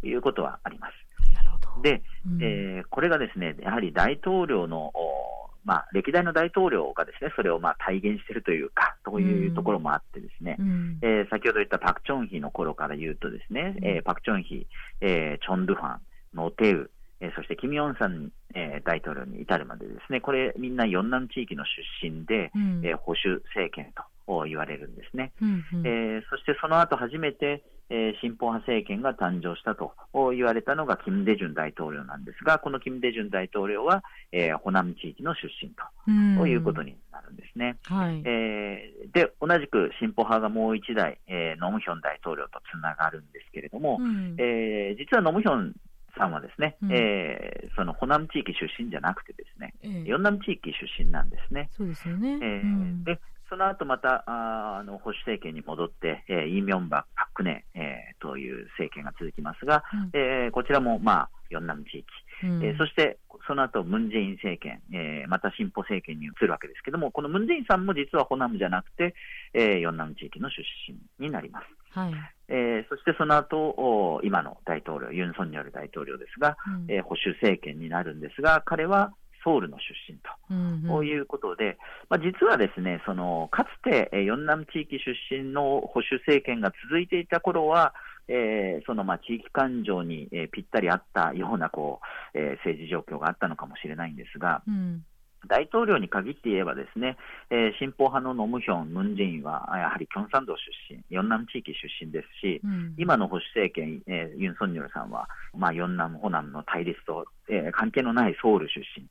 [0.00, 1.34] ということはあります。
[1.34, 5.33] なるほどで、うんえーこれがですね、やはり大統領の、お
[5.64, 10.98] まあ、歴代の大統領がですね、それをまあ体現しているというか、というところもあってですね、うん。
[11.02, 14.66] えー先ほど言ったパク・チョンヒの頃から言うとですね、えーパク・チョンヒ、
[15.00, 16.00] えーチョン・ドゥファン、
[16.34, 21.64] ノテウ、えーそしてキム・ヨンサン、えー大統領に至るまでですね、これみんな四南地域の
[22.00, 22.80] 出身で、うん。
[22.84, 23.92] えー保守政権
[24.26, 25.32] と言われるんですね。
[25.40, 25.86] うんうん。
[25.86, 29.92] えーそしてその後初めて、えー、進歩派政権が誕生したと
[30.32, 37.76] 言われたのがキム・デジュン大統領なんですが、このキム・デジュン大統領は、えー、ホナム地域の出身と、ということになるんですね。
[37.84, 45.74] はい、えー、で、同じく進歩派がもう一代、えー、ノムヒョン大統領とつながるんですけれども、うん、えー、実はノムヒョン
[46.16, 51.68] さんはですね、うん、えー、そのホナム地域出身じゃなくてですね、えー、ヨンナム地域出身なんですね。
[51.76, 52.32] そうですよね。
[52.32, 53.20] えー、うん、で
[53.54, 62.04] その後またああの保守政権に戻って、えー、イ・ミョンバパクネ、えー、という政権が続きますが、うん、えー、こちらも、まあ、ヨンナム地域、
[62.42, 69.14] うん、えー、そしてその後ムン・ジェイン政権、えー、また進歩政権に移るわけですけども、このムン・ジェインさんも実はホナムじゃなくて、
[69.52, 70.56] えー、ヨンナム地域の出
[70.88, 71.66] 身になります。
[71.96, 72.12] はい。
[72.48, 79.12] えー、そしてその後今の大統領、ユン・ソンニョル大統領ですが、うん、えー、保守政権になるんですが、彼は
[79.44, 81.76] ソウルの出身と、うんうん、いうことで、
[82.08, 87.94] まあ、実はですね、そのかつて、えンナム地域出身の保守政権が続いていた頃は、
[88.26, 92.00] えー、そのまあ地域感情に、えー、ぴったり合ったようなこ
[92.34, 95.04] う、えー、政治状況があったのかもしれないんですが、うん
[95.46, 97.16] 大統領に限って言えばですね、
[97.50, 100.54] えー、進歩派のノムヒョン、ムン・ジェインはやはりキョンサン道
[100.88, 109.06] 出身、ヨンナム地域出身ですし、うん、今の保守政権、えー、ユン・ソンニョルさんは、まあ、ヨンナム、ホナムの対立と、えー、関係のないソウル出身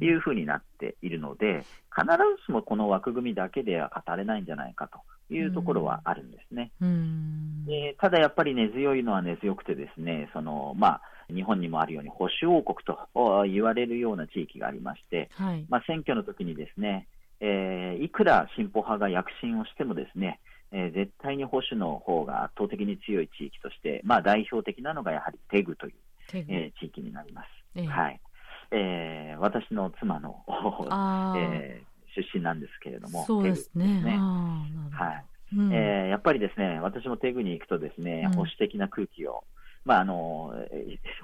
[0.00, 2.06] というふうになっているので、必
[2.38, 4.98] ずしもこの枠組みだけでは語れないんじゃないかと。
[5.34, 6.70] いうところはあるんですね。
[6.80, 11.00] うん、でただやっぱり根強いのは根強くてですね、そのまあ、
[11.34, 12.98] 日本にもあるように保守王国と
[13.46, 17.06] 言われるような地域がありまして、はい、まあ、選挙の時にですね、
[17.40, 20.40] えー、いくら進歩派が躍進をしてもですね、
[20.70, 25.92] えー、絶対に保守の方が圧倒的に強い地域として、まあ、代表的なのがやはりテグという、
[26.34, 27.48] えー、地域になります。
[27.74, 28.20] えー、はい。
[28.70, 30.42] えー、私の妻の、
[31.36, 34.02] えー、出身なんですけれども、そうですね。
[34.02, 34.16] ね。
[34.90, 35.24] はい。
[35.54, 39.44] うん、えー、やっぱりですね、私もテグに行くとですね、保守的な空気を
[39.84, 40.54] まあ、あの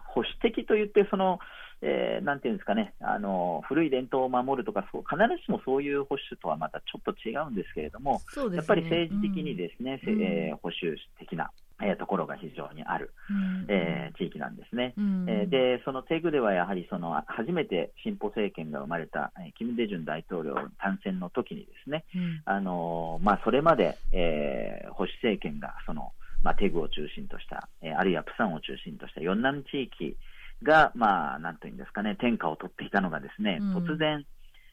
[0.06, 1.38] 保守的といってその、
[1.80, 11.50] えー、なんていうんですかね、あの古い伝統を守るとかそう、必ずしもそういう保守とはまたちょっと違うんですけれども、ね、やっぱり政治的にですね、うん、えー、保守的な。
[11.80, 30.16] えー、ところが非常にある、うん、えー、地域なんですね、うん、えー、でそのテグではやはりその初めて進歩政権が生まれた、えー、キム・デジュン大統領単選の時にですね、うん、あのまあ、それまで、えー、保守政権がそのまあ、テグを中心とした、えー、あるいはプサンを中心とした四南地域
[30.62, 34.24] が、まあ、なんというんですかね、天下を取っていたのがですね、うん、突然、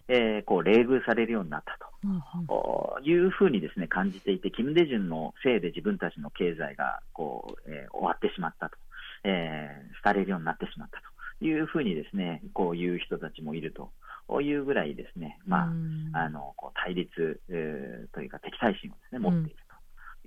[0.07, 8.77] えー、こう、冷遇されるようになったと、うん、いうふうにですね、感じていて、キム・デジュンのせいで自分たちの経済が、こう、えー、終わってしまったと、
[9.23, 11.15] えー、廃れるようになってしまったと。
[11.41, 13.91] いうふうにですね、こういう人たちもいると。
[14.41, 15.71] いうぐらいですね、ま
[16.13, 19.64] あ、あの、こう対立、えー、というか敵対心をですね、持っている。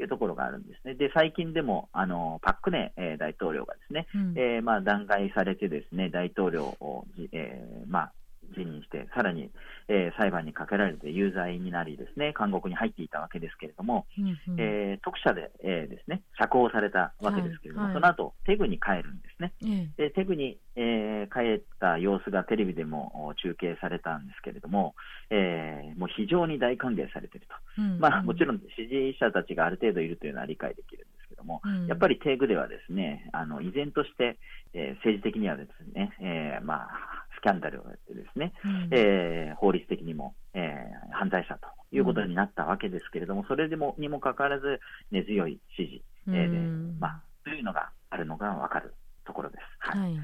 [0.02, 0.94] いうところがあるんですね。
[0.94, 8.12] で、最近でも、あの、パックネ、えー、大統領がですね、うん、えー、まあ、弾劾されてですね、大統領を、えー、まあ、
[8.58, 9.50] 辞任して、さらに、
[9.88, 19.52] えー、裁判にかけられて有罪になりですね、監獄に入っていたわけですけれども、うんうん、えー、特赦で、えー、ですね、釈放されたわけですけれども、はいはい、その後、テグに帰るんですね。
[19.96, 24.94] でテグに、えー、帰った様子がテレビでも中継されたんですけれども、
[25.30, 27.54] えー、もう非常に大歓迎されていると。
[27.82, 34.38] うんうん、まあ、もちろん支持者たちがある程度いるというのは理解できるんですけども、うん、やっぱりテグではですね、あの依然として、
[34.74, 46.58] えー、政治的にはですね、えー、まあ、スキャンダルをやってですね、うん、えー、法律的にも、えー、犯罪者ということになったわけですけれども、それでもにもかかわらず根強い支持、えー、で、
[46.98, 49.62] まあ、というのがあるのがわかるところです。
[49.78, 50.20] はい、はい。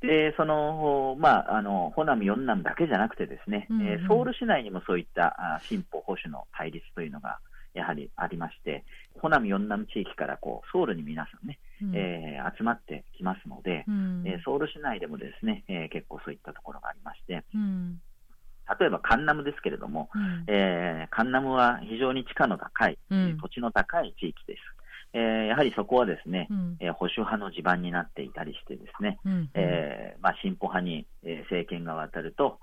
[0.00, 7.40] で、その、まあ、あの、ホナム、ヨンナムだけじゃなくてですね、うんうん、えー、ソウル市内にもそういったあ進歩、保守の対立というのが、
[7.74, 8.84] やはりありまして、
[9.20, 18.00] ホナム、ヨンナム地域からこうソウルに皆さんね、うん、えー、集まってきますので、うん、えー、ソウル市内でもですね、えー、結構そういったところがありまして、うん、
[18.78, 22.98] 例えばカンナムですけれども、うん、えー、カンナムは非常に地価の高い、
[23.40, 24.60] 土地の高い地域です。
[25.14, 32.58] えー、やはりそこはですね、うん、えー、保守派の地盤になっていたりしてですね、うん、えー、まあ、進歩派に、え政権が渡ると、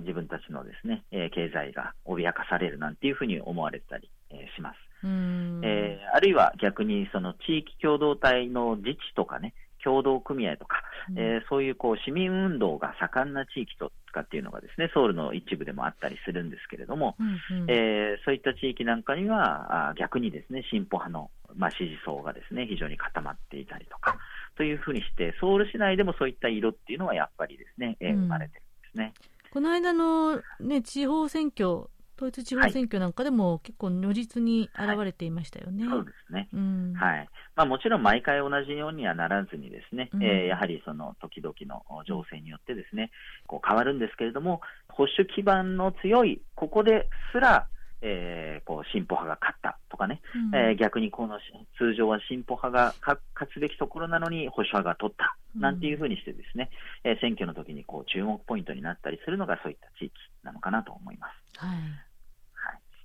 [0.00, 4.76] 自分たちのですね、え経済が脅かされるなんていうふうに思われたり、えします。
[5.06, 24.16] えー、あるいは逆にその地域共同体の自治とかね、協同組合とか、うん、えー、そういうこう市民運動が盛んな地域とかっていうのがですねソウルの一部でもあったりするんですけれども、うんうん、えー、そういった地域なんかにはあ逆にですね進歩派の、まあ、支持層がですね非常に固まっていたりとか
[24.56, 29.14] というふうにしてソウル市内でもそういった色っていうのはやっぱりですね、えー、生まれてるんですね。
[29.52, 31.90] この間の、ね、地方選挙
[32.22, 35.86] 統一地方選挙なんかでも結構如実に現れていましたよね。
[35.86, 36.48] はい、そうですね。
[36.52, 37.28] うん、はい。
[37.56, 43.10] まあもちろん毎回同じようにはならずにですね、うん、えー、やはりその時々の情勢によってですね、
[43.46, 47.66] こう変わるんですけれども、保守基盤の強い、ここですら、
[48.02, 51.38] えー、こう進歩派が勝ったとかね、うん、えー、逆にこの
[51.78, 53.20] 通常は進歩派が勝
[53.54, 56.70] つべきところなのに保守派が取ったなんていうふうにしてですね、
[57.04, 60.12] うん、えー、選挙の時にこう注目ポイントになったりするのがそういった地域
[60.42, 61.64] なのかなと思います。
[61.64, 61.78] はい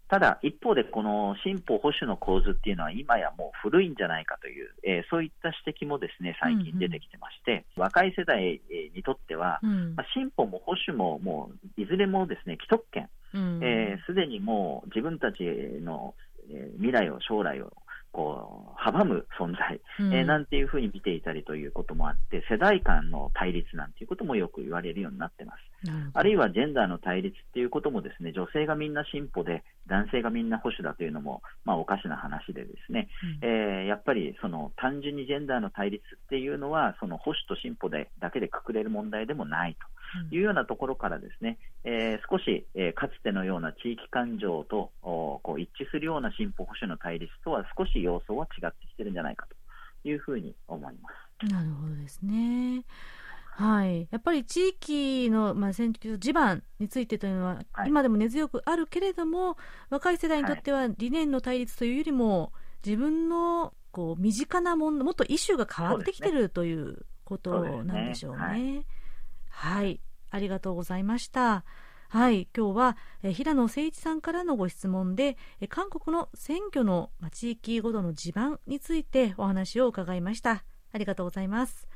[0.10, 8.62] ただ、一方でこの進歩保守の構図っていうのは今やもう古いんじゃないかという、えー、そういった指摘もですね最近出てきてまして、うんうん、若い世代
[8.96, 15.44] にとっては、うん、まあ、進歩も保守ももういずれもですね既得権、す、うん、で、えー、にもう自分たち
[15.84, 16.16] の、
[16.50, 17.74] えー、未来を将来を
[18.12, 25.60] こう阻む存在、うん、えー、なんていうふうに見ていたりということもあって、世代間の対立なんていうこともよく言われるようになってます。
[26.14, 33.08] あるいはジェンダーの対立っていうこともですね、女性がみんな進歩で、男性がみんな保守だというのも、まあ、おかしな話でですね、
[33.42, 39.80] うん、えー、やっぱりその単純にジェンダーの対立っていうのは、その保守と進歩でだけでくくれる問題でもないと。
[40.32, 49.48] いうようなところからですね、えー、少し、えー、かつてのような地域感情とこう一致するような進歩保守の対立とは少し様相は違ってきてるんじゃないか
[50.04, 51.52] というふうに思います。
[51.52, 52.84] なるほどですね。
[53.58, 59.58] はい、やっぱり地域の、まあ、選挙地盤についてというのは、はい、今でも根強くあるけれども
[59.90, 62.52] 若い世代にとっては理念の対立というよりも
[62.86, 68.86] 自分のこう身近なものもっとイシューが変わってきてる、ね、ということなんでしょうね。
[69.60, 70.00] はい、
[70.30, 71.66] ありがとうございました。
[72.10, 80.64] はい、今日はえ平野誠一さんからのご質問でえ韓国の選挙の、ま、地域ごとの地盤についてお話を伺いました。
[80.94, 81.88] ありがとうございます。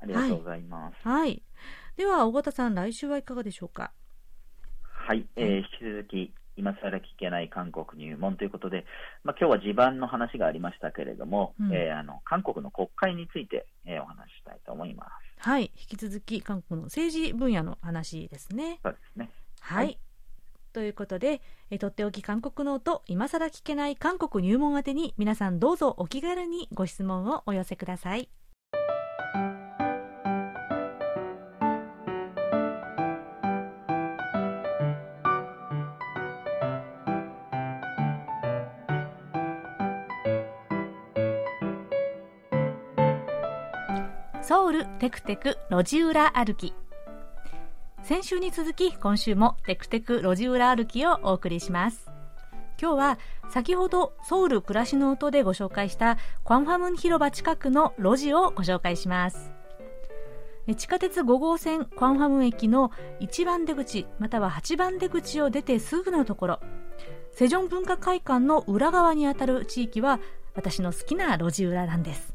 [0.00, 1.06] ありがとうございます。
[1.06, 1.42] はい、はい、
[1.96, 3.92] では、尾形さん、来週はいかがでしょうか？
[4.82, 8.86] はい、えー、引き続き今更聞けない韓国入門ということで、
[9.24, 15.08] まあ、今日は地盤の話がありましたけれども、うん、えー、あの韓国の国会について、えー、お話ししたいと思います。
[15.44, 18.80] はい、引き続き韓国の政治分野の話ですね。
[18.82, 19.30] そうですね。
[19.60, 19.86] はい。
[19.86, 19.98] はい、
[20.72, 28.30] ということで、えとっておき韓国の音、今更聞けない韓国入門宛てに皆さんどうぞお気軽にご質問をお寄せください。
[44.46, 46.74] ソウルテクテク路地裏歩き。
[48.02, 52.10] 先週に続き今週もテクテク路地裏歩きをお送りします。
[52.78, 53.18] 今日は
[53.48, 59.50] 先ほどソウル暮らしの音でご紹介したクワンファムン広場近くの路地をご紹介します。
[60.76, 62.90] 地下鉄5号線クワンファムン駅の
[63.20, 66.60] 1番出口または8番出口を出てすぐのところ。
[67.32, 70.20] セジョン文化会館の裏側にあたる地域は
[70.54, 72.33] 私の好きな路地裏なんです。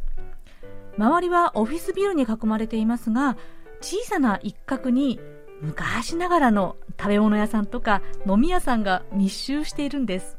[0.99, 3.37] 周りはオフィスビルに囲まれていますが
[3.79, 5.17] 小さな一角に
[5.61, 10.37] 昔ながらの食べ物屋さんとか飲み屋さんが密集しているんです。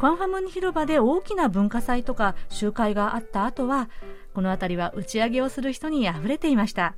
[0.00, 3.88] クアンファムン広場で大きな文化祭とか集会があった後は
[4.34, 6.96] この辺りは打ち上げをする人にあふれていました。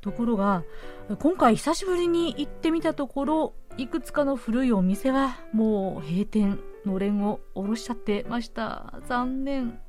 [0.00, 0.62] ところが
[1.18, 9.00] 今回久しぶりに行ってみたところいくつかの古いお店はもう閉店のれんを下ろしちゃってました。
[9.08, 9.80] 残念。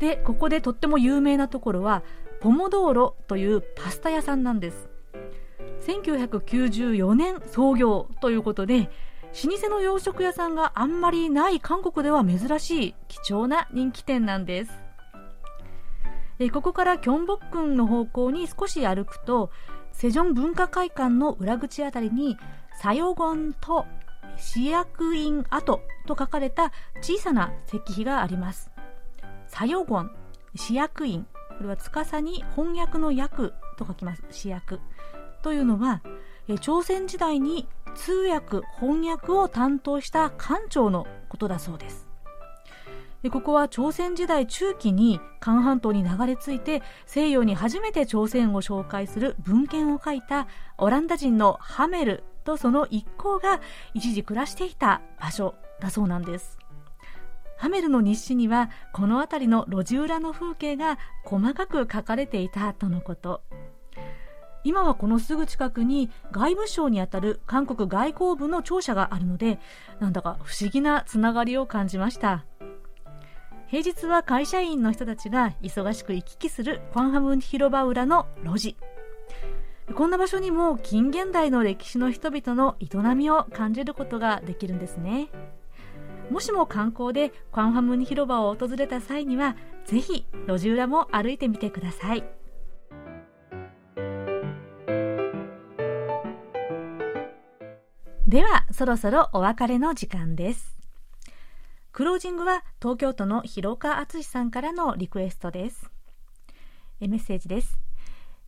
[0.00, 2.02] でここでとっても有名なところは
[2.40, 4.88] ポモドーロというパスタ屋さんなんです。
[5.86, 8.90] 1994年創業ということで
[9.44, 14.72] 老舗の洋食屋さんがあんまりない韓国では珍しい貴重な人気店なんです。
[16.52, 19.50] ここからキョンボックンの方向に少し歩くと
[19.92, 22.38] セジョン文化会館の裏口あたりに
[22.80, 23.84] サヨゴンと
[24.38, 26.72] 試薬院跡と書かれた
[27.02, 28.69] 小さな石碑があります。
[29.50, 30.10] 作用言、
[30.54, 31.26] 試薬員、
[31.58, 34.24] これは司に翻訳の訳と書きます。
[34.30, 34.80] 試薬。
[35.42, 36.02] というのは、
[36.60, 42.08] 朝鮮時代に通訳、翻訳を担当した官庁のことだそうです。
[43.28, 50.48] ここは朝鮮時代中期に韓半島に流れ着いて西洋に初めて朝鮮を紹介する文献を書いた
[50.78, 53.60] オランダ人のハメルとその一行が
[53.92, 56.59] 一時暮らしていた場所だそうなんです。
[57.60, 63.42] ハメルの日誌にはこの辺りの路地裏の風景が細かく書かれていたとのこと。
[64.64, 69.58] 今はこのすぐ近くに外務省にあたる韓国外交部の庁舎があるので
[69.98, 72.46] なんだか不思議なつながりを感じました。
[73.66, 78.74] 平日は会社員の人たちが忙しく行き来するファンハム広場裏の路地。
[79.94, 85.28] こんな場所にも近現代の歴史の人々の営みを感じることができるんですね。
[86.30, 92.24] もしも観光でクァンファムニ広場を訪れた際にはぜひ路地裏も歩いてみてください。
[98.28, 100.76] ではそろそろお別れの時間です。
[101.90, 105.90] クロージングは東京都の広川敦さんからのリクエストです。
[107.00, 107.76] メッセージです。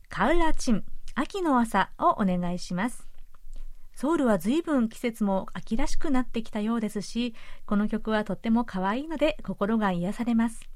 [0.07, 3.12] カウラチン秋の朝をお願いします。
[3.95, 7.35] ソウルは随分季節も秋らしくなってきたようですし、
[7.65, 10.69] この曲はとっても可愛いので心が癒されます。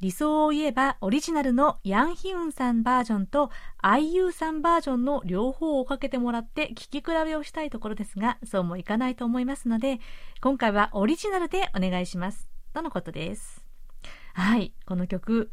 [0.00, 3.50] 理想を言えばオリジナルのヤンヒウンさんバージョンと
[3.82, 10.00] IU さんバージョンの両方をかけてもらって聴き比べをしたいところですが、そうもいかないと思いますので、
[10.40, 12.48] 今回はオリジナルでお願いします。
[12.72, 13.62] とのことです。
[14.32, 15.50] はい、この曲、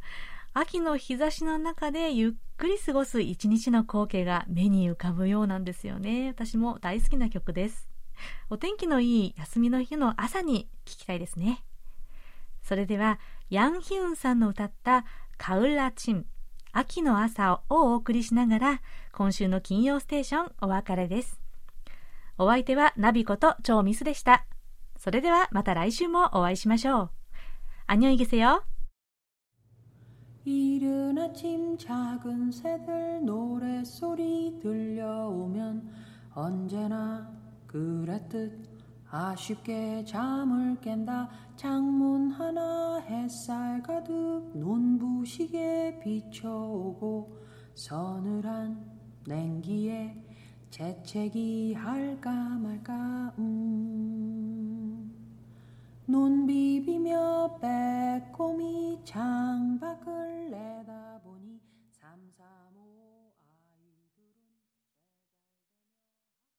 [0.59, 6.29] 秋の日差しの中でゆっくり過ごす一日の光景が目に浮かぶようなんですよね。
[6.29, 7.87] 私も大好きな曲です。
[8.49, 11.63] お天気のいい休みの日の朝に聴きたいですね。
[12.63, 13.19] それでは、
[13.51, 15.05] ヤンヒウンさんの歌った
[15.37, 16.25] カウラチン、
[16.71, 18.81] 秋の朝をお送りしながら、
[19.11, 21.39] 今週の金曜ステーションお別れです。
[22.39, 24.47] お相手はナビこと超ミスでした。
[24.97, 27.09] それではまた来週もお会いしましょう。
[27.85, 28.63] アニョイゲセよ。
[30.49, 35.91] 이른 아침 작은 새들 노랫소리 들려오면
[36.33, 37.29] 언제나
[37.67, 38.57] 그랬듯
[39.09, 47.43] 아쉽게 잠을 깬다 창문 하나 햇살 가득 눈부시게 비춰오고
[47.75, 48.89] 서늘한
[49.25, 50.15] 냉기에
[50.69, 54.96] 재채기 할까 말까 음.
[56.09, 61.16] 눈 비비며 빼꼼히 창밖을 내다